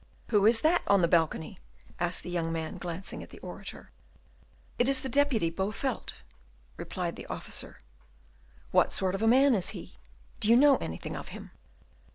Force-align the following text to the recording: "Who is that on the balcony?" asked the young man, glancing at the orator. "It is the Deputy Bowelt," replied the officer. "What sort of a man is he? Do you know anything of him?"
"Who 0.29 0.47
is 0.47 0.61
that 0.61 0.81
on 0.87 1.03
the 1.03 1.07
balcony?" 1.07 1.59
asked 1.99 2.23
the 2.23 2.31
young 2.31 2.51
man, 2.51 2.79
glancing 2.79 3.21
at 3.21 3.29
the 3.29 3.37
orator. 3.41 3.91
"It 4.79 4.89
is 4.89 5.01
the 5.01 5.09
Deputy 5.09 5.51
Bowelt," 5.51 6.15
replied 6.75 7.15
the 7.17 7.27
officer. 7.27 7.81
"What 8.71 8.91
sort 8.91 9.13
of 9.13 9.21
a 9.21 9.27
man 9.27 9.53
is 9.53 9.69
he? 9.77 9.93
Do 10.39 10.49
you 10.49 10.55
know 10.55 10.77
anything 10.77 11.15
of 11.15 11.27
him?" 11.27 11.51